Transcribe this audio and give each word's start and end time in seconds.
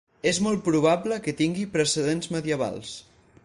És 0.29 0.37
molt 0.45 0.63
probable 0.67 1.19
que 1.27 1.35
tingui 1.43 1.67
precedents 1.77 2.33
medievals. 2.39 2.99